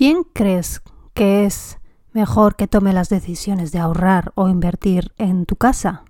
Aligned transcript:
¿Quién 0.00 0.24
crees 0.32 0.80
que 1.12 1.44
es 1.44 1.78
mejor 2.12 2.56
que 2.56 2.66
tome 2.66 2.94
las 2.94 3.10
decisiones 3.10 3.70
de 3.70 3.80
ahorrar 3.80 4.32
o 4.34 4.48
invertir 4.48 5.12
en 5.18 5.44
tu 5.44 5.56
casa? 5.56 6.04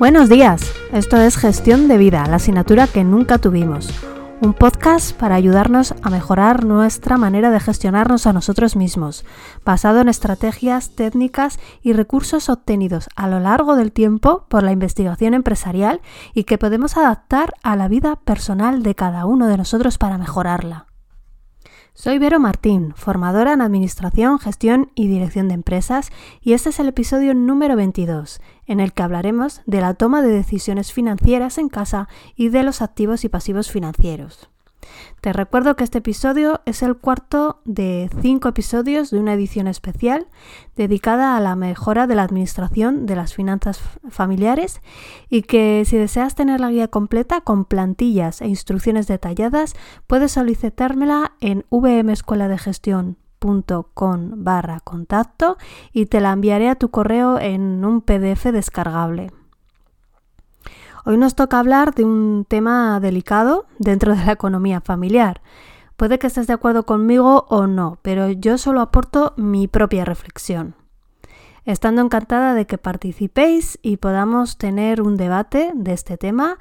Buenos 0.00 0.30
días, 0.30 0.62
esto 0.94 1.18
es 1.18 1.36
Gestión 1.36 1.86
de 1.86 1.98
Vida, 1.98 2.24
la 2.24 2.36
asignatura 2.36 2.86
que 2.86 3.04
nunca 3.04 3.36
tuvimos. 3.36 3.90
Un 4.40 4.54
podcast 4.54 5.14
para 5.14 5.34
ayudarnos 5.34 5.94
a 6.00 6.08
mejorar 6.08 6.64
nuestra 6.64 7.18
manera 7.18 7.50
de 7.50 7.60
gestionarnos 7.60 8.26
a 8.26 8.32
nosotros 8.32 8.76
mismos, 8.76 9.26
basado 9.62 10.00
en 10.00 10.08
estrategias, 10.08 10.96
técnicas 10.96 11.58
y 11.82 11.92
recursos 11.92 12.48
obtenidos 12.48 13.10
a 13.14 13.28
lo 13.28 13.40
largo 13.40 13.76
del 13.76 13.92
tiempo 13.92 14.46
por 14.48 14.62
la 14.62 14.72
investigación 14.72 15.34
empresarial 15.34 16.00
y 16.32 16.44
que 16.44 16.56
podemos 16.56 16.96
adaptar 16.96 17.52
a 17.62 17.76
la 17.76 17.86
vida 17.86 18.16
personal 18.16 18.82
de 18.82 18.94
cada 18.94 19.26
uno 19.26 19.48
de 19.48 19.58
nosotros 19.58 19.98
para 19.98 20.16
mejorarla. 20.16 20.89
Soy 22.02 22.18
Vero 22.18 22.40
Martín, 22.40 22.94
formadora 22.96 23.52
en 23.52 23.60
Administración, 23.60 24.38
Gestión 24.38 24.90
y 24.94 25.06
Dirección 25.06 25.48
de 25.48 25.54
Empresas 25.54 26.10
y 26.40 26.54
este 26.54 26.70
es 26.70 26.80
el 26.80 26.88
episodio 26.88 27.34
número 27.34 27.76
22, 27.76 28.40
en 28.66 28.80
el 28.80 28.94
que 28.94 29.02
hablaremos 29.02 29.60
de 29.66 29.82
la 29.82 29.92
toma 29.92 30.22
de 30.22 30.30
decisiones 30.30 30.94
financieras 30.94 31.58
en 31.58 31.68
casa 31.68 32.08
y 32.34 32.48
de 32.48 32.62
los 32.62 32.80
activos 32.80 33.26
y 33.26 33.28
pasivos 33.28 33.70
financieros. 33.70 34.49
Te 35.20 35.32
recuerdo 35.32 35.76
que 35.76 35.84
este 35.84 35.98
episodio 35.98 36.62
es 36.64 36.82
el 36.82 36.96
cuarto 36.96 37.60
de 37.64 38.10
cinco 38.22 38.48
episodios 38.48 39.10
de 39.10 39.18
una 39.18 39.34
edición 39.34 39.66
especial 39.66 40.28
dedicada 40.76 41.36
a 41.36 41.40
la 41.40 41.56
mejora 41.56 42.06
de 42.06 42.14
la 42.14 42.22
administración 42.22 43.04
de 43.06 43.16
las 43.16 43.34
finanzas 43.34 43.80
familiares 44.08 44.80
y 45.28 45.42
que 45.42 45.84
si 45.86 45.98
deseas 45.98 46.34
tener 46.34 46.60
la 46.60 46.70
guía 46.70 46.88
completa 46.88 47.42
con 47.42 47.66
plantillas 47.66 48.40
e 48.40 48.48
instrucciones 48.48 49.06
detalladas 49.06 49.74
puedes 50.06 50.32
solicitármela 50.32 51.32
en 51.40 51.66
vmescueladegestión.com 51.70 53.16
barra 54.36 54.80
contacto 54.80 55.56
y 55.92 56.06
te 56.06 56.20
la 56.20 56.32
enviaré 56.32 56.68
a 56.68 56.76
tu 56.76 56.90
correo 56.90 57.38
en 57.38 57.84
un 57.84 58.00
PDF 58.02 58.46
descargable. 58.52 59.30
Hoy 61.04 61.16
nos 61.16 61.34
toca 61.34 61.58
hablar 61.58 61.94
de 61.94 62.04
un 62.04 62.44
tema 62.46 63.00
delicado 63.00 63.66
dentro 63.78 64.14
de 64.14 64.24
la 64.24 64.32
economía 64.32 64.80
familiar. 64.80 65.40
Puede 65.96 66.18
que 66.18 66.26
estés 66.26 66.46
de 66.46 66.52
acuerdo 66.52 66.84
conmigo 66.84 67.46
o 67.48 67.66
no, 67.66 67.98
pero 68.02 68.30
yo 68.30 68.58
solo 68.58 68.80
aporto 68.80 69.32
mi 69.36 69.66
propia 69.66 70.04
reflexión. 70.04 70.74
Estando 71.64 72.02
encantada 72.02 72.54
de 72.54 72.66
que 72.66 72.78
participéis 72.78 73.78
y 73.82 73.96
podamos 73.96 74.58
tener 74.58 75.00
un 75.00 75.16
debate 75.16 75.72
de 75.74 75.92
este 75.92 76.16
tema 76.16 76.58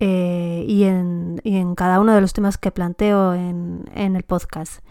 eh, 0.00 0.64
y, 0.68 0.84
en, 0.84 1.74
cada 1.76 2.00
uno 2.00 2.12
de 2.12 2.20
los 2.20 2.32
temas 2.32 2.58
que 2.58 2.70
planteo 2.70 3.34
en, 3.34 3.84
en 3.94 4.16
el 4.16 4.22
podcast. 4.24 4.84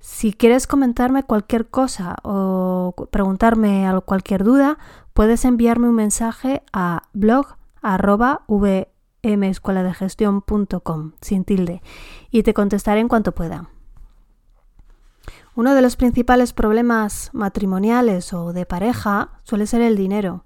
Si 0.00 0.34
quieres 0.34 0.66
comentarme 0.66 1.22
cualquier 1.22 1.68
cosa 1.68 2.16
o 2.22 2.94
preguntarme 3.10 3.90
cualquier 4.04 4.44
duda, 4.44 4.78
puedes 5.14 5.46
enviarme 5.46 5.88
un 5.88 5.94
mensaje 5.94 6.62
a 6.72 7.04
blog 7.14 7.56
arroba 7.84 8.42
vmescueladegestión.com, 9.22 11.12
sin 11.20 11.44
tilde, 11.44 11.82
y 12.30 12.42
te 12.42 12.54
contestaré 12.54 12.98
en 13.00 13.08
cuanto 13.08 13.32
pueda. 13.32 13.70
Uno 15.54 15.74
de 15.74 15.82
los 15.82 15.94
principales 15.94 16.52
problemas 16.52 17.30
matrimoniales 17.32 18.32
o 18.32 18.52
de 18.52 18.66
pareja 18.66 19.38
suele 19.44 19.68
ser 19.68 19.82
el 19.82 19.96
dinero. 19.96 20.44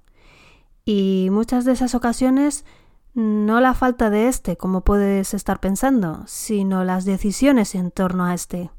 Y 0.85 1.29
muchas 1.31 1.65
de 1.65 1.73
esas 1.73 1.95
ocasiones 1.95 2.67
no 3.15 3.61
la 3.61 3.73
falta 3.73 4.11
de 4.11 4.29
este, 4.29 4.57
como 4.57 4.83
puedes 4.83 5.33
estar 5.33 5.61
pensando, 5.61 6.25
sino 6.27 6.85
las 6.85 7.07
decisiones 7.07 7.75
en 7.75 7.91
torno 7.91 8.27
a 8.27 8.35
este. 8.35 8.71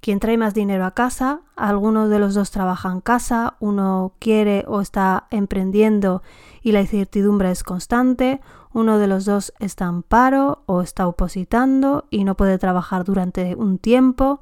Quien 0.00 0.18
trae 0.18 0.38
más 0.38 0.54
dinero 0.54 0.86
a 0.86 0.92
casa, 0.92 1.40
alguno 1.56 2.08
de 2.08 2.18
los 2.18 2.34
dos 2.34 2.50
trabaja 2.50 2.90
en 2.90 3.02
casa, 3.02 3.56
uno 3.60 4.14
quiere 4.18 4.64
o 4.66 4.80
está 4.80 5.26
emprendiendo 5.30 6.22
y 6.62 6.72
la 6.72 6.80
incertidumbre 6.80 7.50
es 7.50 7.62
constante, 7.62 8.40
uno 8.72 8.98
de 8.98 9.06
los 9.06 9.26
dos 9.26 9.52
está 9.58 9.86
en 9.86 10.02
paro 10.02 10.62
o 10.64 10.80
está 10.80 11.06
opositando 11.06 12.06
y 12.08 12.24
no 12.24 12.34
puede 12.34 12.56
trabajar 12.56 13.04
durante 13.04 13.54
un 13.56 13.76
tiempo, 13.78 14.40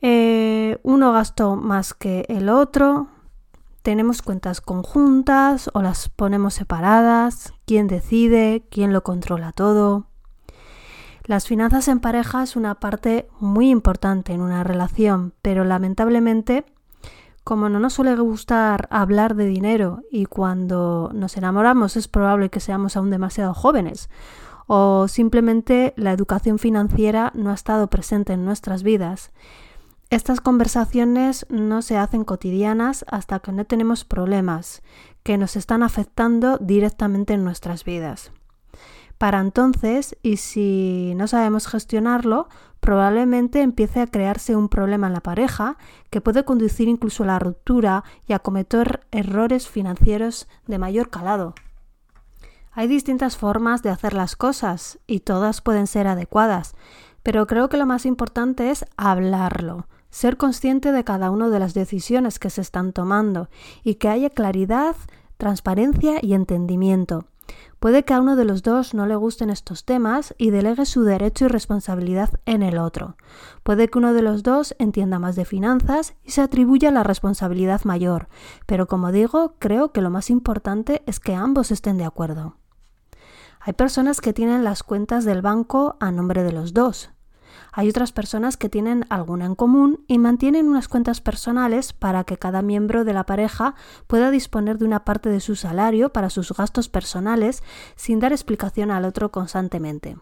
eh, 0.00 0.78
uno 0.82 1.12
gastó 1.12 1.54
más 1.54 1.94
que 1.94 2.24
el 2.28 2.48
otro, 2.48 3.06
tenemos 3.82 4.22
cuentas 4.22 4.60
conjuntas 4.60 5.70
o 5.72 5.82
las 5.82 6.08
ponemos 6.08 6.54
separadas, 6.54 7.52
quién 7.64 7.86
decide, 7.86 8.66
quién 8.70 8.92
lo 8.92 9.04
controla 9.04 9.52
todo. 9.52 10.06
Las 11.24 11.46
finanzas 11.46 11.86
en 11.86 12.00
pareja 12.00 12.42
es 12.42 12.56
una 12.56 12.74
parte 12.74 13.28
muy 13.38 13.70
importante 13.70 14.32
en 14.32 14.40
una 14.40 14.64
relación, 14.64 15.34
pero 15.40 15.62
lamentablemente, 15.62 16.64
como 17.44 17.68
no 17.68 17.78
nos 17.78 17.92
suele 17.92 18.16
gustar 18.16 18.88
hablar 18.90 19.36
de 19.36 19.46
dinero 19.46 20.02
y 20.10 20.24
cuando 20.24 21.10
nos 21.14 21.36
enamoramos 21.36 21.96
es 21.96 22.08
probable 22.08 22.50
que 22.50 22.58
seamos 22.58 22.96
aún 22.96 23.10
demasiado 23.10 23.54
jóvenes, 23.54 24.10
o 24.66 25.06
simplemente 25.06 25.94
la 25.96 26.10
educación 26.10 26.58
financiera 26.58 27.30
no 27.36 27.50
ha 27.50 27.54
estado 27.54 27.88
presente 27.88 28.32
en 28.32 28.44
nuestras 28.44 28.82
vidas, 28.82 29.30
estas 30.10 30.40
conversaciones 30.40 31.46
no 31.50 31.82
se 31.82 31.98
hacen 31.98 32.24
cotidianas 32.24 33.04
hasta 33.08 33.38
que 33.38 33.52
no 33.52 33.64
tenemos 33.64 34.04
problemas 34.04 34.82
que 35.22 35.38
nos 35.38 35.54
están 35.54 35.84
afectando 35.84 36.58
directamente 36.58 37.34
en 37.34 37.44
nuestras 37.44 37.84
vidas 37.84 38.32
para 39.22 39.38
entonces, 39.38 40.16
y 40.20 40.38
si 40.38 41.12
no 41.14 41.28
sabemos 41.28 41.68
gestionarlo, 41.68 42.48
probablemente 42.80 43.62
empiece 43.62 44.00
a 44.00 44.08
crearse 44.08 44.56
un 44.56 44.68
problema 44.68 45.06
en 45.06 45.12
la 45.12 45.20
pareja 45.20 45.76
que 46.10 46.20
puede 46.20 46.44
conducir 46.44 46.88
incluso 46.88 47.22
a 47.22 47.26
la 47.26 47.38
ruptura 47.38 48.02
y 48.26 48.32
a 48.32 48.40
cometer 48.40 49.06
errores 49.12 49.68
financieros 49.68 50.48
de 50.66 50.78
mayor 50.78 51.08
calado. 51.08 51.54
Hay 52.72 52.88
distintas 52.88 53.36
formas 53.36 53.84
de 53.84 53.90
hacer 53.90 54.12
las 54.12 54.34
cosas 54.34 54.98
y 55.06 55.20
todas 55.20 55.60
pueden 55.60 55.86
ser 55.86 56.08
adecuadas, 56.08 56.74
pero 57.22 57.46
creo 57.46 57.68
que 57.68 57.76
lo 57.76 57.86
más 57.86 58.06
importante 58.06 58.72
es 58.72 58.84
hablarlo, 58.96 59.86
ser 60.10 60.36
consciente 60.36 60.90
de 60.90 61.04
cada 61.04 61.30
una 61.30 61.48
de 61.48 61.60
las 61.60 61.74
decisiones 61.74 62.40
que 62.40 62.50
se 62.50 62.60
están 62.60 62.92
tomando 62.92 63.50
y 63.84 63.94
que 63.94 64.08
haya 64.08 64.30
claridad, 64.30 64.96
transparencia 65.36 66.18
y 66.20 66.34
entendimiento. 66.34 67.26
Puede 67.80 68.04
que 68.04 68.14
a 68.14 68.20
uno 68.20 68.36
de 68.36 68.44
los 68.44 68.62
dos 68.62 68.94
no 68.94 69.06
le 69.06 69.16
gusten 69.16 69.50
estos 69.50 69.84
temas 69.84 70.34
y 70.38 70.50
delegue 70.50 70.86
su 70.86 71.02
derecho 71.02 71.46
y 71.46 71.48
responsabilidad 71.48 72.30
en 72.46 72.62
el 72.62 72.78
otro. 72.78 73.16
Puede 73.64 73.88
que 73.88 73.98
uno 73.98 74.14
de 74.14 74.22
los 74.22 74.44
dos 74.44 74.76
entienda 74.78 75.18
más 75.18 75.34
de 75.34 75.44
finanzas 75.44 76.14
y 76.22 76.30
se 76.30 76.42
atribuya 76.42 76.92
la 76.92 77.02
responsabilidad 77.02 77.82
mayor, 77.84 78.28
pero 78.66 78.86
como 78.86 79.10
digo, 79.10 79.56
creo 79.58 79.90
que 79.90 80.00
lo 80.00 80.10
más 80.10 80.30
importante 80.30 81.02
es 81.06 81.18
que 81.18 81.34
ambos 81.34 81.72
estén 81.72 81.98
de 81.98 82.04
acuerdo. 82.04 82.56
Hay 83.58 83.72
personas 83.72 84.20
que 84.20 84.32
tienen 84.32 84.64
las 84.64 84.82
cuentas 84.82 85.24
del 85.24 85.42
banco 85.42 85.96
a 86.00 86.10
nombre 86.12 86.42
de 86.42 86.52
los 86.52 86.74
dos, 86.74 87.10
hay 87.72 87.88
otras 87.88 88.12
personas 88.12 88.56
que 88.56 88.68
tienen 88.68 89.06
alguna 89.08 89.46
en 89.46 89.54
común 89.54 90.04
y 90.06 90.18
mantienen 90.18 90.68
unas 90.68 90.88
cuentas 90.88 91.20
personales 91.20 91.92
para 91.92 92.24
que 92.24 92.36
cada 92.36 92.62
miembro 92.62 93.04
de 93.04 93.14
la 93.14 93.24
pareja 93.24 93.74
pueda 94.06 94.30
disponer 94.30 94.78
de 94.78 94.84
una 94.84 95.04
parte 95.04 95.30
de 95.30 95.40
su 95.40 95.56
salario 95.56 96.12
para 96.12 96.30
sus 96.30 96.52
gastos 96.52 96.88
personales 96.88 97.62
sin 97.96 98.20
dar 98.20 98.32
explicación 98.32 98.90
al 98.90 99.06
otro 99.06 99.32
constantemente. 99.32 100.16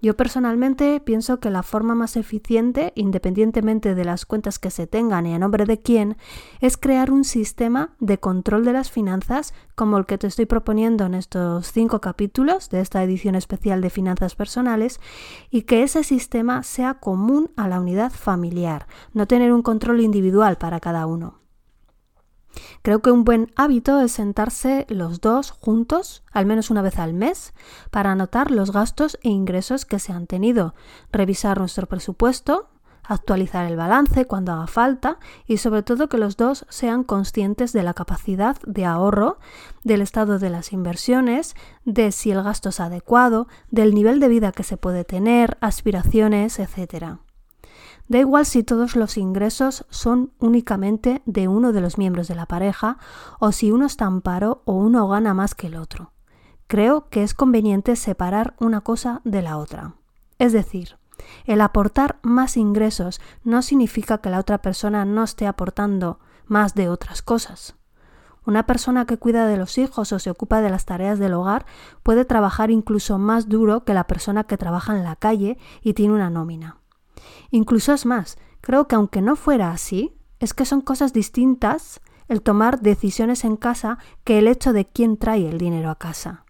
Yo 0.00 0.16
personalmente 0.16 1.00
pienso 1.00 1.40
que 1.40 1.50
la 1.50 1.62
forma 1.62 1.94
más 1.94 2.16
eficiente, 2.16 2.92
independientemente 2.94 3.94
de 3.94 4.04
las 4.04 4.26
cuentas 4.26 4.58
que 4.58 4.70
se 4.70 4.86
tengan 4.86 5.26
y 5.26 5.34
a 5.34 5.38
nombre 5.38 5.64
de 5.64 5.80
quién, 5.80 6.16
es 6.60 6.76
crear 6.76 7.10
un 7.10 7.24
sistema 7.24 7.96
de 7.98 8.18
control 8.18 8.64
de 8.64 8.72
las 8.72 8.90
finanzas 8.90 9.54
como 9.74 9.98
el 9.98 10.06
que 10.06 10.18
te 10.18 10.26
estoy 10.26 10.46
proponiendo 10.46 11.06
en 11.06 11.14
estos 11.14 11.72
cinco 11.72 12.00
capítulos 12.00 12.70
de 12.70 12.80
esta 12.80 13.02
edición 13.02 13.34
especial 13.34 13.80
de 13.80 13.90
finanzas 13.90 14.34
personales 14.34 15.00
y 15.50 15.62
que 15.62 15.82
ese 15.82 16.04
sistema 16.04 16.62
sea 16.62 16.94
común 16.94 17.50
a 17.56 17.68
la 17.68 17.80
unidad 17.80 18.12
familiar, 18.12 18.86
no 19.12 19.26
tener 19.26 19.52
un 19.52 19.62
control 19.62 20.00
individual 20.00 20.56
para 20.58 20.80
cada 20.80 21.06
uno. 21.06 21.47
Creo 22.82 23.00
que 23.00 23.10
un 23.10 23.24
buen 23.24 23.52
hábito 23.56 24.00
es 24.00 24.12
sentarse 24.12 24.86
los 24.88 25.20
dos 25.20 25.50
juntos, 25.50 26.22
al 26.32 26.46
menos 26.46 26.70
una 26.70 26.82
vez 26.82 26.98
al 26.98 27.14
mes, 27.14 27.54
para 27.90 28.12
anotar 28.12 28.50
los 28.50 28.72
gastos 28.72 29.18
e 29.22 29.28
ingresos 29.28 29.84
que 29.84 29.98
se 29.98 30.12
han 30.12 30.26
tenido, 30.26 30.74
revisar 31.12 31.58
nuestro 31.58 31.86
presupuesto, 31.86 32.68
actualizar 33.08 33.64
el 33.66 33.76
balance 33.76 34.26
cuando 34.26 34.52
haga 34.52 34.66
falta 34.66 35.18
y 35.46 35.56
sobre 35.56 35.82
todo 35.82 36.08
que 36.08 36.18
los 36.18 36.36
dos 36.36 36.66
sean 36.68 37.04
conscientes 37.04 37.72
de 37.72 37.82
la 37.82 37.94
capacidad 37.94 38.56
de 38.66 38.84
ahorro, 38.84 39.38
del 39.82 40.02
estado 40.02 40.38
de 40.38 40.50
las 40.50 40.72
inversiones, 40.72 41.56
de 41.84 42.12
si 42.12 42.30
el 42.30 42.42
gasto 42.42 42.68
es 42.68 42.80
adecuado, 42.80 43.48
del 43.70 43.94
nivel 43.94 44.20
de 44.20 44.28
vida 44.28 44.52
que 44.52 44.62
se 44.62 44.76
puede 44.76 45.04
tener, 45.04 45.56
aspiraciones, 45.60 46.58
etc. 46.58 47.18
Da 48.08 48.18
igual 48.18 48.46
si 48.46 48.62
todos 48.62 48.96
los 48.96 49.18
ingresos 49.18 49.84
son 49.90 50.32
únicamente 50.38 51.22
de 51.26 51.46
uno 51.46 51.72
de 51.72 51.82
los 51.82 51.98
miembros 51.98 52.26
de 52.26 52.34
la 52.34 52.46
pareja 52.46 52.96
o 53.38 53.52
si 53.52 53.70
uno 53.70 53.84
está 53.84 54.06
en 54.06 54.22
paro 54.22 54.62
o 54.64 54.72
uno 54.72 55.06
gana 55.08 55.34
más 55.34 55.54
que 55.54 55.66
el 55.66 55.76
otro. 55.76 56.12
Creo 56.66 57.08
que 57.10 57.22
es 57.22 57.34
conveniente 57.34 57.96
separar 57.96 58.54
una 58.60 58.80
cosa 58.80 59.20
de 59.24 59.42
la 59.42 59.58
otra. 59.58 59.94
Es 60.38 60.54
decir, 60.54 60.96
el 61.44 61.60
aportar 61.60 62.18
más 62.22 62.56
ingresos 62.56 63.20
no 63.44 63.60
significa 63.60 64.18
que 64.18 64.30
la 64.30 64.38
otra 64.38 64.58
persona 64.62 65.04
no 65.04 65.24
esté 65.24 65.46
aportando 65.46 66.18
más 66.46 66.74
de 66.74 66.88
otras 66.88 67.20
cosas. 67.20 67.74
Una 68.46 68.64
persona 68.64 69.04
que 69.04 69.18
cuida 69.18 69.46
de 69.46 69.58
los 69.58 69.76
hijos 69.76 70.12
o 70.12 70.18
se 70.18 70.30
ocupa 70.30 70.62
de 70.62 70.70
las 70.70 70.86
tareas 70.86 71.18
del 71.18 71.34
hogar 71.34 71.66
puede 72.02 72.24
trabajar 72.24 72.70
incluso 72.70 73.18
más 73.18 73.50
duro 73.50 73.84
que 73.84 73.92
la 73.92 74.06
persona 74.06 74.44
que 74.44 74.56
trabaja 74.56 74.96
en 74.96 75.04
la 75.04 75.16
calle 75.16 75.58
y 75.82 75.92
tiene 75.92 76.14
una 76.14 76.30
nómina. 76.30 76.78
Incluso 77.50 77.92
es 77.92 78.06
más, 78.06 78.38
creo 78.60 78.88
que 78.88 78.96
aunque 78.96 79.22
no 79.22 79.36
fuera 79.36 79.70
así, 79.70 80.14
es 80.38 80.54
que 80.54 80.64
son 80.64 80.80
cosas 80.80 81.12
distintas 81.12 82.00
el 82.28 82.42
tomar 82.42 82.80
decisiones 82.80 83.44
en 83.44 83.56
casa 83.56 83.98
que 84.24 84.38
el 84.38 84.48
hecho 84.48 84.72
de 84.72 84.86
quién 84.86 85.16
trae 85.16 85.48
el 85.48 85.58
dinero 85.58 85.90
a 85.90 85.98
casa. 85.98 86.44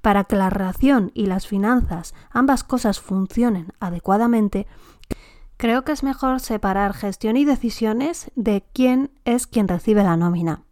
Para 0.00 0.24
que 0.24 0.36
la 0.36 0.50
relación 0.50 1.10
y 1.14 1.26
las 1.26 1.46
finanzas, 1.46 2.14
ambas 2.30 2.62
cosas 2.62 3.00
funcionen 3.00 3.72
adecuadamente, 3.80 4.66
creo 5.56 5.84
que 5.84 5.92
es 5.92 6.02
mejor 6.02 6.40
separar 6.40 6.92
gestión 6.92 7.36
y 7.36 7.44
decisiones 7.44 8.30
de 8.36 8.64
quién 8.72 9.10
es 9.24 9.46
quien 9.46 9.66
recibe 9.66 10.04
la 10.04 10.16
nómina. 10.16 10.62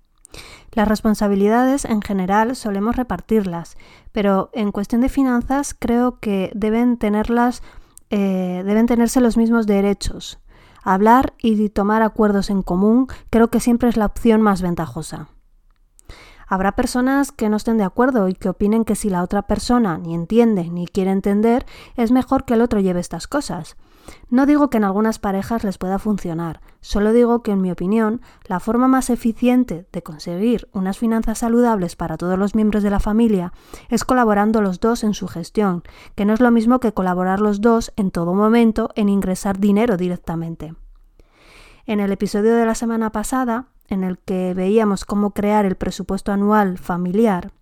Las 0.73 0.88
responsabilidades 0.88 1.85
en 1.85 2.00
general 2.00 2.56
solemos 2.56 2.97
repartirlas, 2.97 3.76
pero 4.12 4.50
en 4.55 4.73
cuestión 4.73 5.03
de 5.03 5.11
finanzas 5.11 5.75
creo 5.79 6.19
que 6.19 6.50
deben 6.55 6.97
tenerlas, 6.97 7.62
eh, 8.12 8.62
deben 8.64 8.87
tenerse 8.87 9.23
los 9.23 9.38
mismos 9.38 9.67
derechos. 9.67 10.38
Hablar 10.85 11.32
y 11.38 11.70
tomar 11.70 12.03
acuerdos 12.03 12.50
en 12.50 12.62
común 12.62 13.06
creo 13.31 13.49
que 13.49 13.59
siempre 13.59 13.88
es 13.88 13.97
la 13.97 14.06
opción 14.06 14.43
más 14.43 14.61
ventajosa. 14.61 15.29
Habrá 16.46 16.72
personas 16.72 17.32
que 17.32 17.48
no 17.48 17.56
estén 17.56 17.78
de 17.78 17.84
acuerdo 17.84 18.28
y 18.28 18.34
que 18.34 18.48
opinen 18.48 18.84
que 18.84 18.96
si 18.96 19.10
la 19.10 19.22
otra 19.22 19.42
persona 19.42 19.98
ni 19.98 20.14
entiende 20.14 20.70
ni 20.70 20.86
quiere 20.86 21.10
entender, 21.10 21.66
es 21.96 22.12
mejor 22.12 22.44
que 22.44 22.54
el 22.54 22.62
otro 22.62 22.80
lleve 22.80 23.00
estas 23.00 23.26
cosas. 23.26 23.76
No 24.30 24.46
digo 24.46 24.70
que 24.70 24.78
en 24.78 24.84
algunas 24.84 25.18
parejas 25.18 25.64
les 25.64 25.78
pueda 25.78 25.98
funcionar, 25.98 26.60
solo 26.80 27.12
digo 27.12 27.42
que 27.42 27.52
en 27.52 27.60
mi 27.60 27.70
opinión 27.70 28.20
la 28.46 28.60
forma 28.60 28.88
más 28.88 29.10
eficiente 29.10 29.86
de 29.92 30.02
conseguir 30.02 30.68
unas 30.72 30.98
finanzas 30.98 31.38
saludables 31.38 31.94
para 31.94 32.16
todos 32.16 32.38
los 32.38 32.54
miembros 32.54 32.82
de 32.82 32.90
la 32.90 33.00
familia 33.00 33.52
es 33.88 34.04
colaborando 34.04 34.60
los 34.60 34.80
dos 34.80 35.04
en 35.04 35.14
su 35.14 35.28
gestión, 35.28 35.82
que 36.14 36.24
no 36.24 36.34
es 36.34 36.40
lo 36.40 36.50
mismo 36.50 36.80
que 36.80 36.92
colaborar 36.92 37.40
los 37.40 37.60
dos 37.60 37.92
en 37.96 38.10
todo 38.10 38.34
momento 38.34 38.90
en 38.96 39.08
ingresar 39.08 39.58
dinero 39.58 39.96
directamente. 39.96 40.74
En 41.86 42.00
el 42.00 42.12
episodio 42.12 42.54
de 42.54 42.66
la 42.66 42.74
semana 42.74 43.10
pasada 43.10 43.66
en 43.88 44.05
el 44.05 44.19
que 44.19 44.55
veíamos 44.55 45.05
cómo 45.05 45.31
crear 45.32 45.64
el 45.64 45.76
presupuesto 45.76 46.32
anual 46.32 46.79
familiar, 46.79 47.52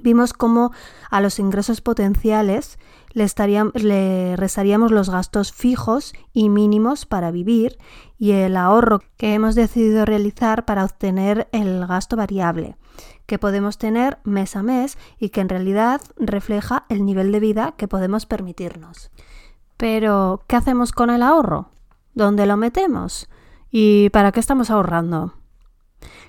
vimos 0.00 0.32
cómo 0.32 0.72
a 1.10 1.20
los 1.20 1.38
ingresos 1.38 1.80
potenciales 1.80 2.78
le, 3.12 3.26
le, 3.74 4.36
restaríamos 4.36 4.92
los 4.92 5.10
gastos 5.10 5.52
fijos 5.52 6.12
y 6.32 6.48
mínimos 6.48 7.06
para 7.06 7.30
vivir 7.30 7.78
y 8.18 8.32
el 8.32 8.56
ahorro 8.56 9.00
que 9.16 9.34
hemos 9.34 9.54
decidido 9.54 10.04
realizar 10.04 10.64
para 10.64 10.84
obtener 10.84 11.48
el 11.52 11.86
gasto 11.86 12.16
variable 12.16 12.76
que 13.28 13.38
podemos 13.38 13.76
tener 13.76 14.18
mes 14.24 14.56
a 14.56 14.62
mes 14.62 14.96
y 15.18 15.28
que 15.28 15.42
en 15.42 15.50
realidad 15.50 16.00
refleja 16.16 16.86
el 16.88 17.04
nivel 17.04 17.30
de 17.30 17.40
vida 17.40 17.74
que 17.76 17.86
podemos 17.86 18.24
permitirnos. 18.24 19.10
Pero, 19.76 20.42
¿qué 20.46 20.56
hacemos 20.56 20.92
con 20.92 21.10
el 21.10 21.22
ahorro? 21.22 21.68
¿Dónde 22.14 22.46
lo 22.46 22.56
metemos? 22.56 23.28
¿Y 23.70 24.10
para 24.10 24.32
qué 24.32 24.40
estamos 24.40 24.70
ahorrando? 24.70 25.34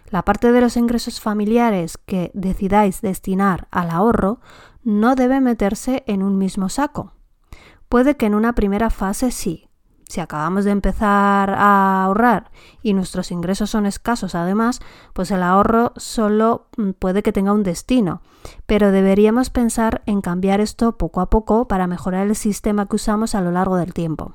La 0.09 0.23
parte 0.23 0.51
de 0.51 0.61
los 0.61 0.75
ingresos 0.75 1.21
familiares 1.21 1.97
que 1.97 2.31
decidáis 2.33 3.01
destinar 3.01 3.67
al 3.71 3.91
ahorro 3.91 4.39
no 4.83 5.15
debe 5.15 5.39
meterse 5.39 6.03
en 6.07 6.23
un 6.23 6.37
mismo 6.37 6.69
saco. 6.69 7.13
Puede 7.89 8.17
que 8.17 8.25
en 8.25 8.35
una 8.35 8.53
primera 8.53 8.89
fase 8.89 9.31
sí. 9.31 9.69
Si 10.07 10.19
acabamos 10.19 10.65
de 10.65 10.71
empezar 10.71 11.51
a 11.51 12.03
ahorrar 12.03 12.49
y 12.81 12.93
nuestros 12.93 13.29
ingresos 13.29 13.69
son 13.69 13.85
escasos 13.85 14.33
además, 14.33 14.79
pues 15.13 15.29
el 15.29 15.43
ahorro 15.43 15.93
solo 15.97 16.67
mm, 16.77 16.91
puede 16.91 17.21
que 17.21 17.31
tenga 17.31 17.53
un 17.53 17.61
destino. 17.61 18.23
Pero 18.65 18.91
deberíamos 18.91 19.51
pensar 19.51 20.01
en 20.07 20.21
cambiar 20.21 20.61
esto 20.61 20.97
poco 20.97 21.21
a 21.21 21.29
poco 21.29 21.67
para 21.67 21.85
mejorar 21.85 22.25
el 22.25 22.35
sistema 22.35 22.87
que 22.87 22.95
usamos 22.95 23.35
a 23.35 23.41
lo 23.41 23.51
largo 23.51 23.77
del 23.77 23.93
tiempo. 23.93 24.33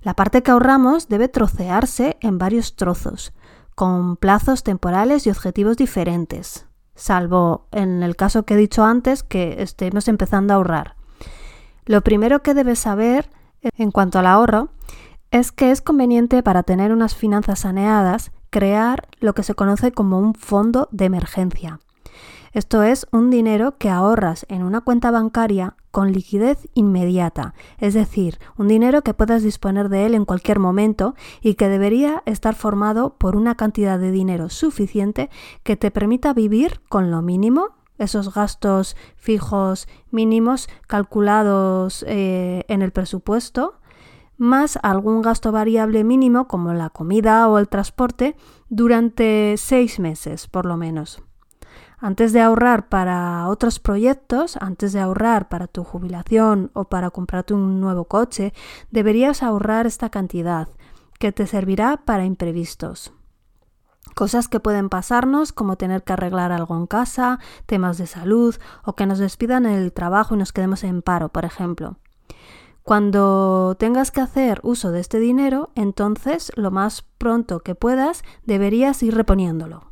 La 0.00 0.14
parte 0.14 0.42
que 0.42 0.50
ahorramos 0.50 1.08
debe 1.08 1.28
trocearse 1.28 2.16
en 2.20 2.38
varios 2.38 2.76
trozos, 2.76 3.32
con 3.74 4.16
plazos 4.16 4.62
temporales 4.62 5.26
y 5.26 5.30
objetivos 5.30 5.76
diferentes, 5.76 6.66
salvo 6.94 7.66
en 7.72 8.02
el 8.02 8.16
caso 8.16 8.44
que 8.44 8.54
he 8.54 8.56
dicho 8.56 8.84
antes 8.84 9.22
que 9.22 9.62
estemos 9.62 10.08
empezando 10.08 10.52
a 10.52 10.56
ahorrar. 10.56 10.96
Lo 11.84 12.02
primero 12.02 12.42
que 12.42 12.54
debes 12.54 12.80
saber 12.80 13.30
en 13.62 13.90
cuanto 13.90 14.18
al 14.18 14.26
ahorro 14.26 14.70
es 15.30 15.52
que 15.52 15.70
es 15.70 15.80
conveniente 15.82 16.42
para 16.42 16.62
tener 16.62 16.92
unas 16.92 17.14
finanzas 17.14 17.60
saneadas 17.60 18.30
crear 18.50 19.08
lo 19.20 19.34
que 19.34 19.42
se 19.42 19.54
conoce 19.54 19.92
como 19.92 20.18
un 20.18 20.34
fondo 20.34 20.88
de 20.90 21.04
emergencia. 21.06 21.80
Esto 22.52 22.82
es 22.82 23.06
un 23.12 23.30
dinero 23.30 23.76
que 23.78 23.90
ahorras 23.90 24.46
en 24.48 24.62
una 24.62 24.80
cuenta 24.80 25.10
bancaria 25.10 25.76
con 25.90 26.12
liquidez 26.12 26.68
inmediata, 26.74 27.54
es 27.78 27.94
decir, 27.94 28.38
un 28.56 28.68
dinero 28.68 29.02
que 29.02 29.14
puedas 29.14 29.42
disponer 29.42 29.88
de 29.88 30.06
él 30.06 30.14
en 30.14 30.24
cualquier 30.24 30.58
momento 30.58 31.14
y 31.40 31.54
que 31.54 31.68
debería 31.68 32.22
estar 32.26 32.54
formado 32.54 33.16
por 33.18 33.36
una 33.36 33.54
cantidad 33.56 33.98
de 33.98 34.10
dinero 34.10 34.48
suficiente 34.48 35.30
que 35.62 35.76
te 35.76 35.90
permita 35.90 36.32
vivir 36.32 36.80
con 36.88 37.10
lo 37.10 37.22
mínimo, 37.22 37.76
esos 37.98 38.32
gastos 38.32 38.96
fijos 39.16 39.88
mínimos 40.10 40.68
calculados 40.86 42.04
eh, 42.06 42.64
en 42.68 42.82
el 42.82 42.92
presupuesto, 42.92 43.80
más 44.36 44.78
algún 44.82 45.20
gasto 45.20 45.50
variable 45.50 46.04
mínimo 46.04 46.46
como 46.46 46.72
la 46.72 46.90
comida 46.90 47.48
o 47.48 47.58
el 47.58 47.68
transporte 47.68 48.36
durante 48.68 49.56
seis 49.58 49.98
meses 49.98 50.46
por 50.46 50.64
lo 50.64 50.76
menos. 50.76 51.22
Antes 52.00 52.32
de 52.32 52.40
ahorrar 52.40 52.88
para 52.88 53.48
otros 53.48 53.80
proyectos, 53.80 54.56
antes 54.60 54.92
de 54.92 55.00
ahorrar 55.00 55.48
para 55.48 55.66
tu 55.66 55.82
jubilación 55.82 56.70
o 56.72 56.84
para 56.84 57.10
comprarte 57.10 57.54
un 57.54 57.80
nuevo 57.80 58.04
coche, 58.04 58.52
deberías 58.92 59.42
ahorrar 59.42 59.86
esta 59.86 60.08
cantidad, 60.08 60.68
que 61.18 61.32
te 61.32 61.46
servirá 61.48 61.96
para 62.04 62.24
imprevistos. 62.24 63.12
Cosas 64.14 64.46
que 64.46 64.60
pueden 64.60 64.88
pasarnos 64.88 65.52
como 65.52 65.76
tener 65.76 66.04
que 66.04 66.12
arreglar 66.12 66.52
algo 66.52 66.76
en 66.76 66.86
casa, 66.86 67.40
temas 67.66 67.98
de 67.98 68.06
salud 68.06 68.54
o 68.84 68.94
que 68.94 69.06
nos 69.06 69.18
despidan 69.18 69.66
el 69.66 69.92
trabajo 69.92 70.36
y 70.36 70.38
nos 70.38 70.52
quedemos 70.52 70.84
en 70.84 71.02
paro, 71.02 71.30
por 71.30 71.44
ejemplo. 71.44 71.96
Cuando 72.84 73.76
tengas 73.78 74.12
que 74.12 74.20
hacer 74.20 74.60
uso 74.62 74.92
de 74.92 75.00
este 75.00 75.18
dinero, 75.18 75.70
entonces 75.74 76.52
lo 76.54 76.70
más 76.70 77.02
pronto 77.18 77.60
que 77.60 77.74
puedas 77.74 78.22
deberías 78.44 79.02
ir 79.02 79.14
reponiéndolo. 79.14 79.87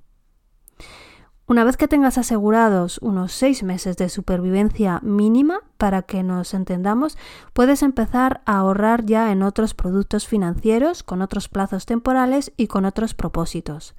Una 1.49 1.62
vez 1.62 1.76
que 1.76 1.87
tengas 1.87 2.19
asegurados 2.19 2.99
unos 3.03 3.31
seis 3.33 3.62
meses 3.62 3.97
de 3.97 4.09
supervivencia 4.09 4.99
mínima, 5.05 5.61
para 5.79 6.03
que 6.03 6.25
nos 6.25 6.55
entendamos, 6.55 7.17
puedes 7.53 7.85
empezar 7.85 8.43
a 8.47 8.59
ahorrar 8.59 9.05
ya 9.07 9.31
en 9.31 9.45
otros 9.45 9.73
productos 9.73 10.26
financieros, 10.26 11.05
con 11.05 11.23
otros 11.23 11.49
plazos 11.49 11.87
temporales 11.87 12.53
y 12.57 12.67
con 12.67 12.85
otros 12.85 13.15
propósitos. 13.15 13.95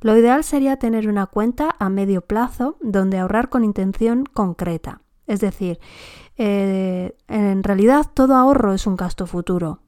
Lo 0.00 0.16
ideal 0.16 0.42
sería 0.42 0.78
tener 0.78 1.06
una 1.06 1.26
cuenta 1.26 1.76
a 1.78 1.90
medio 1.90 2.22
plazo 2.22 2.78
donde 2.80 3.18
ahorrar 3.18 3.50
con 3.50 3.62
intención 3.62 4.24
concreta. 4.24 5.02
Es 5.26 5.40
decir, 5.40 5.78
eh, 6.38 7.14
en 7.28 7.62
realidad 7.62 8.06
todo 8.14 8.34
ahorro 8.36 8.72
es 8.72 8.86
un 8.86 8.96
gasto 8.96 9.26
futuro. 9.26 9.80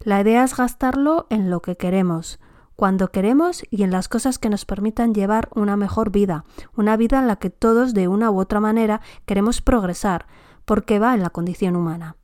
La 0.00 0.20
idea 0.20 0.42
es 0.42 0.56
gastarlo 0.56 1.26
en 1.30 1.50
lo 1.50 1.62
que 1.62 1.76
queremos, 1.76 2.40
cuando 2.82 3.12
queremos 3.12 3.62
y 3.70 3.84
en 3.84 3.92
las 3.92 4.08
cosas 4.08 4.40
que 4.40 4.48
nos 4.48 4.64
permitan 4.64 5.14
llevar 5.14 5.48
una 5.54 5.76
mejor 5.76 6.10
vida, 6.10 6.44
una 6.76 6.96
vida 6.96 7.20
en 7.20 7.28
la 7.28 7.36
que 7.36 7.48
todos 7.48 7.94
de 7.94 8.08
una 8.08 8.28
u 8.28 8.40
otra 8.40 8.58
manera 8.58 9.00
queremos 9.24 9.60
progresar, 9.62 10.26
porque 10.64 10.98
va 10.98 11.14
en 11.14 11.22
la 11.22 11.30
condición 11.30 11.76
humana. 11.76 12.16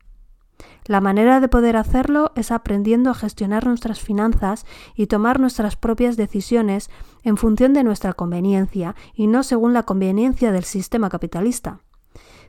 La 0.83 0.99
manera 0.99 1.39
de 1.39 1.47
poder 1.47 1.77
hacerlo 1.77 2.33
es 2.35 2.51
aprendiendo 2.51 3.09
a 3.09 3.13
gestionar 3.13 3.65
nuestras 3.65 4.01
finanzas 4.01 4.65
y 4.95 5.07
tomar 5.07 5.39
nuestras 5.39 5.77
propias 5.77 6.17
decisiones 6.17 6.89
en 7.23 7.37
función 7.37 7.73
de 7.73 7.85
nuestra 7.85 8.11
conveniencia 8.11 8.97
y 9.13 9.27
no 9.27 9.43
según 9.43 9.71
la 9.71 9.83
conveniencia 9.83 10.51
del 10.51 10.65
sistema 10.65 11.07
capitalista. 11.07 11.79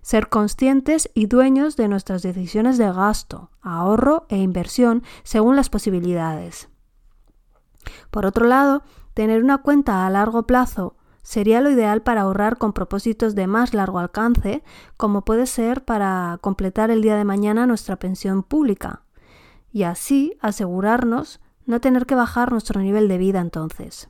ser 0.03 0.29
conscientes 0.29 1.09
y 1.15 1.27
dueños 1.27 1.77
de 1.77 1.87
nuestras 1.87 2.23
decisiones 2.23 2.77
de 2.77 2.93
gasto, 2.93 3.51
ahorro 3.63 4.27
e 4.31 4.39
inversión 4.39 5.05
según 5.23 5.55
las 5.55 5.71
posibilidades. 5.71 6.71
Por 8.11 8.27
otro 8.27 8.47
lado, 8.47 8.83
tener 9.15 9.43
una 9.43 9.59
cuenta 9.59 10.07
a 10.07 10.11
largo 10.11 10.47
plazo 10.47 10.97
sería 11.23 11.61
lo 11.61 11.71
ideal 11.71 12.03
para 12.03 12.23
ahorrar 12.23 12.59
con 12.59 12.73
propósitos 12.73 13.35
de 13.35 13.47
más 13.47 13.75
largo 13.75 13.99
alcance, 13.99 14.63
como 14.97 15.25
puede 15.25 15.47
ser 15.47 15.85
para 15.85 16.39
completar 16.41 16.91
el 16.91 17.03
día 17.03 17.17
de 17.17 17.25
mañana 17.25 17.67
nuestra 17.67 17.97
pensión 17.97 18.43
pública, 18.43 19.03
y 19.73 19.85
así 19.85 20.37
asegurarnos 20.41 21.41
no 21.67 21.81
tener 21.81 22.07
que 22.07 22.15
bajar 22.15 22.51
nuestro 22.51 22.81
nivel 22.81 23.09
de 23.09 23.19
vida 23.19 23.41
entonces. 23.41 24.09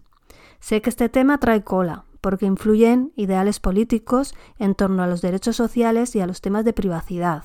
Sé 0.60 0.82
que 0.82 0.90
este 0.90 1.08
tema 1.08 1.38
trae 1.38 1.62
cola, 1.64 2.04
porque 2.20 2.46
influyen 2.46 3.12
ideales 3.16 3.60
políticos 3.60 4.34
en 4.58 4.74
torno 4.74 5.02
a 5.02 5.06
los 5.06 5.22
derechos 5.22 5.56
sociales 5.56 6.14
y 6.16 6.20
a 6.20 6.26
los 6.26 6.40
temas 6.40 6.64
de 6.64 6.72
privacidad. 6.72 7.44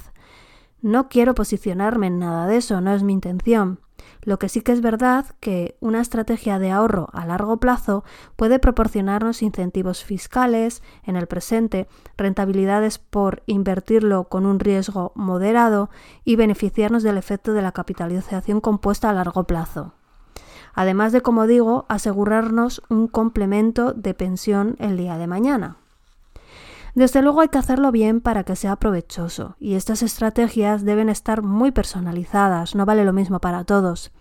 No 0.82 1.10
quiero 1.10 1.34
posicionarme 1.34 2.08
en 2.08 2.20
nada 2.20 2.46
de 2.48 2.58
eso, 2.58 2.82
no 2.82 2.94
es 2.94 3.03
mi 3.03 3.13
intención. 3.13 3.79
Lo 4.25 4.39
que 4.39 4.50
sí 4.50 4.62
que 4.62 4.72
es 4.72 4.82
verdad 4.82 5.25
que 5.39 5.77
una 5.79 6.01
estrategia 6.01 6.60
de 6.60 6.72
ahorro 6.72 7.10
a 7.13 7.25
largo 7.25 7.58
plazo 7.58 8.03
puede 8.36 8.60
proporcionarnos 8.60 9.44
incentivos 9.44 10.03
fiscales 10.03 10.82
en 11.03 11.15
el 11.15 11.27
presente, 11.27 11.88
rentabilidades 12.17 12.98
por 12.98 13.44
invertirlo 13.46 14.25
con 14.25 14.46
un 14.46 14.60
riesgo 14.60 15.12
moderado 15.15 15.89
y 16.24 16.36
beneficiarnos 16.36 17.03
del 17.03 17.17
efecto 17.17 17.53
de 17.53 17.62
la 17.62 17.72
capitalización 17.72 18.62
compuesta 18.62 19.10
a 19.10 19.13
largo 19.13 19.46
plazo 19.46 19.94
además 20.75 21.13
de, 21.13 21.22
como 21.22 21.48
digo, 21.48 21.86
asegurarnos 21.88 22.84
un 22.89 23.08
complemento 23.08 23.94
de 23.94 24.13
pensión 24.13 24.75
el 24.79 24.98
día 24.98 25.17
de 25.17 25.25
mañana. 25.25 25.77
Desde 26.95 27.21
luego 27.21 27.41
hay 27.41 27.49
que 27.49 27.57
hacerlo 27.57 27.91
bien 27.91 28.21
para 28.21 28.45
que 28.45 28.55
sea 28.55 28.77
provechoso 28.77 29.57
y 29.59 29.75
estas 29.75 30.01
estrategias 30.01 30.85
deben 30.85 31.09
estar 31.09 31.41
muy 31.43 31.71
personalizadas, 31.71 32.73
no 32.73 32.85
vale 32.85 33.03
lo 33.03 33.11
mismo 33.11 33.41
para 33.41 33.65
todos. 33.65 34.13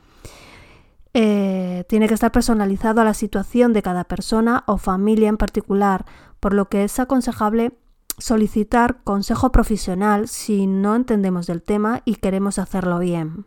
Eh, 1.14 1.84
tiene 1.88 2.08
que 2.08 2.14
estar 2.14 2.32
personalizado 2.32 3.00
a 3.00 3.04
la 3.04 3.14
situación 3.14 3.72
de 3.72 3.82
cada 3.82 4.02
persona 4.02 4.64
o 4.66 4.76
familia 4.76 5.28
en 5.28 5.36
particular, 5.36 6.04
por 6.40 6.52
lo 6.52 6.68
que 6.68 6.82
es 6.82 6.98
aconsejable 6.98 7.78
solicitar 8.18 9.04
consejo 9.04 9.52
profesional 9.52 10.26
si 10.26 10.66
no 10.66 10.96
entendemos 10.96 11.46
del 11.46 11.62
tema 11.62 12.02
y 12.04 12.16
queremos 12.16 12.58
hacerlo 12.58 12.98
bien. 12.98 13.46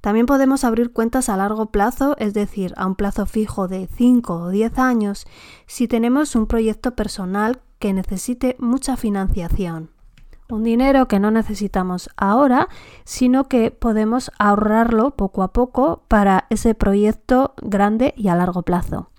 También 0.00 0.26
podemos 0.26 0.64
abrir 0.64 0.92
cuentas 0.92 1.28
a 1.28 1.36
largo 1.36 1.66
plazo, 1.66 2.16
es 2.18 2.34
decir, 2.34 2.72
a 2.76 2.86
un 2.86 2.94
plazo 2.94 3.26
fijo 3.26 3.68
de 3.68 3.88
5 3.92 4.34
o 4.34 4.48
10 4.50 4.78
años, 4.78 5.26
si 5.66 5.88
tenemos 5.88 6.34
un 6.36 6.46
proyecto 6.46 6.94
personal 6.94 7.60
que 7.78 7.92
necesite 7.92 8.56
mucha 8.58 8.96
financiación. 8.96 9.90
Un 10.50 10.62
dinero 10.62 11.08
que 11.08 11.20
no 11.20 11.30
necesitamos 11.30 12.08
ahora, 12.16 12.68
sino 13.04 13.48
que 13.48 13.70
podemos 13.70 14.30
ahorrarlo 14.38 15.10
poco 15.10 15.42
a 15.42 15.52
poco 15.52 16.04
para 16.08 16.46
ese 16.48 16.74
proyecto 16.74 17.54
grande 17.60 18.14
y 18.16 18.28
a 18.28 18.34
largo 18.34 18.62
plazo. 18.62 19.10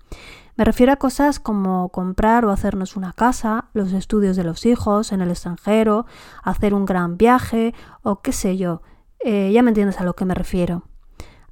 Me 0.56 0.64
refiero 0.64 0.92
a 0.92 0.96
cosas 0.96 1.38
como 1.38 1.88
comprar 1.90 2.44
o 2.44 2.50
hacernos 2.50 2.96
una 2.96 3.12
casa, 3.12 3.66
los 3.72 3.92
estudios 3.92 4.36
de 4.36 4.44
los 4.44 4.66
hijos 4.66 5.12
en 5.12 5.20
el 5.20 5.30
extranjero, 5.30 6.04
hacer 6.42 6.74
un 6.74 6.84
gran 6.84 7.16
viaje 7.16 7.74
o 8.02 8.20
qué 8.20 8.32
sé 8.32 8.56
yo, 8.56 8.82
eh, 9.24 9.50
ya 9.52 9.62
me 9.62 9.70
entiendes 9.70 10.00
a 10.00 10.04
lo 10.04 10.14
que 10.14 10.24
me 10.24 10.34
refiero. 10.34 10.84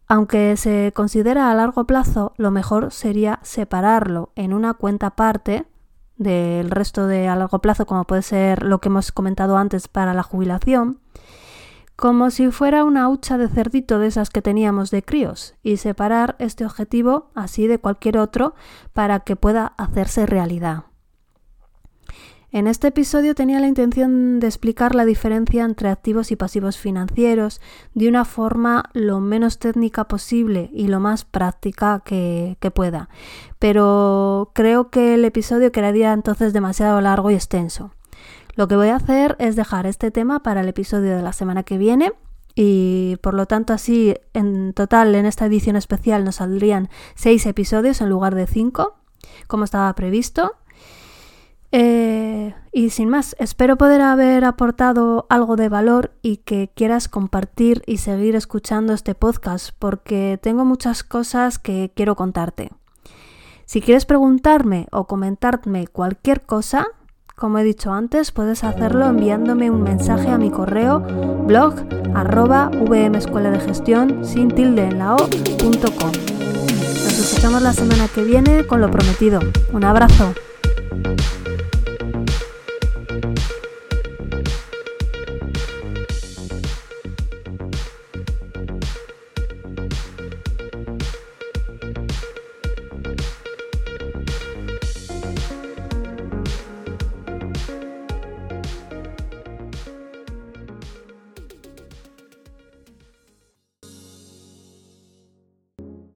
Aunque 0.06 0.56
se 0.56 0.92
considera 0.94 1.50
a 1.50 1.54
largo 1.54 1.86
plazo, 1.86 2.32
lo 2.38 2.50
mejor 2.50 2.92
sería 2.92 3.40
separarlo 3.42 4.32
en 4.36 4.54
una 4.54 4.74
cuenta 4.74 5.08
aparte 5.08 5.66
del 6.16 6.70
resto 6.70 7.06
de 7.06 7.28
a 7.28 7.36
largo 7.36 7.60
plazo, 7.60 7.86
como 7.86 8.04
puede 8.04 8.22
ser 8.22 8.62
lo 8.62 8.80
que 8.80 8.88
hemos 8.88 9.12
comentado 9.12 9.58
antes 9.58 9.86
para 9.86 10.14
la 10.14 10.22
jubilación, 10.22 11.00
como 11.94 12.30
si 12.30 12.50
fuera 12.50 12.84
una 12.84 13.08
hucha 13.08 13.36
de 13.38 13.48
cerdito 13.48 13.98
de 13.98 14.06
esas 14.06 14.30
que 14.30 14.40
teníamos 14.40 14.90
de 14.90 15.02
críos, 15.02 15.54
y 15.62 15.76
separar 15.76 16.36
este 16.38 16.64
objetivo 16.64 17.30
así 17.34 17.66
de 17.66 17.78
cualquier 17.78 18.18
otro 18.18 18.54
para 18.94 19.20
que 19.20 19.36
pueda 19.36 19.74
hacerse 19.76 20.24
realidad. 20.24 20.87
En 22.50 22.66
este 22.66 22.88
episodio 22.88 23.34
tenía 23.34 23.60
la 23.60 23.66
intención 23.66 24.40
de 24.40 24.46
explicar 24.46 24.94
la 24.94 25.04
diferencia 25.04 25.64
entre 25.66 25.90
activos 25.90 26.32
y 26.32 26.36
pasivos 26.36 26.78
financieros 26.78 27.60
de 27.92 28.08
una 28.08 28.24
forma 28.24 28.88
lo 28.94 29.20
menos 29.20 29.58
técnica 29.58 30.08
posible 30.08 30.70
y 30.72 30.88
lo 30.88 30.98
más 30.98 31.26
práctica 31.26 32.00
que, 32.02 32.56
pueda, 32.74 33.10
pero 33.58 34.50
creo 34.54 34.88
que 34.88 35.14
el 35.14 35.26
episodio 35.26 35.72
quedaría 35.72 36.14
entonces 36.14 36.54
demasiado 36.54 37.00
largo 37.02 37.30
y 37.30 37.34
extenso. 37.34 37.92
Lo 38.54 38.66
que 38.66 38.76
voy 38.76 38.88
a 38.88 38.96
hacer 38.96 39.36
es 39.38 39.54
dejar 39.54 39.86
este 39.86 40.10
tema 40.10 40.42
para 40.42 40.62
el 40.62 40.68
episodio 40.68 41.16
de 41.16 41.22
la 41.22 41.34
semana 41.34 41.64
que 41.64 41.76
viene 41.76 42.12
y 42.54 43.18
por 43.22 43.34
lo 43.34 43.44
tanto 43.44 43.74
así 43.74 44.14
en 44.32 44.72
total 44.72 45.14
en 45.14 45.26
esta 45.26 45.44
edición 45.44 45.76
especial 45.76 46.24
nos 46.24 46.36
saldrían 46.36 46.88
seis 47.14 47.44
episodios 47.44 48.00
en 48.00 48.08
lugar 48.08 48.34
de 48.34 48.46
cinco, 48.46 48.96
como 49.46 49.64
estaba 49.64 49.94
previsto. 49.94 50.56
Eh, 51.70 52.54
y 52.72 52.90
sin 52.90 53.08
más, 53.08 53.36
espero 53.38 53.76
poder 53.76 54.00
haber 54.00 54.44
aportado 54.44 55.26
algo 55.28 55.56
de 55.56 55.68
valor 55.68 56.12
y 56.22 56.38
que 56.38 56.70
quieras 56.74 57.08
compartir 57.08 57.82
y 57.86 57.98
seguir 57.98 58.36
escuchando 58.36 58.92
este 58.94 59.14
podcast 59.14 59.70
porque 59.78 60.38
tengo 60.42 60.64
muchas 60.64 61.02
cosas 61.02 61.58
que 61.58 61.92
quiero 61.94 62.16
contarte. 62.16 62.70
Si 63.66 63.82
quieres 63.82 64.06
preguntarme 64.06 64.86
o 64.92 65.06
comentarme 65.06 65.86
cualquier 65.88 66.42
cosa, 66.46 66.86
como 67.36 67.58
he 67.58 67.64
dicho 67.64 67.92
antes, 67.92 68.32
puedes 68.32 68.64
hacerlo 68.64 69.06
enviándome 69.06 69.70
un 69.70 69.82
mensaje 69.82 70.28
a 70.28 70.38
mi 70.38 70.50
correo 70.50 71.00
blog 71.46 71.74
arroba 72.14 72.68
vmescuela 72.68 73.50
de 73.50 73.60
gestión 73.60 74.24
sin 74.24 74.48
tilde 74.48 74.84
en 74.84 74.98
la 74.98 75.14
o, 75.14 75.28
punto 75.58 75.92
com. 75.94 76.10
Nos 76.10 77.18
escuchamos 77.18 77.62
la 77.62 77.72
semana 77.72 78.08
que 78.08 78.24
viene 78.24 78.66
con 78.66 78.80
lo 78.80 78.90
prometido. 78.90 79.40
Un 79.72 79.84
abrazo. 79.84 80.32